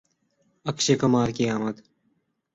اکشے 0.65 0.93
کمار 1.01 1.29
کی 1.35 1.45
آمد 1.55 1.75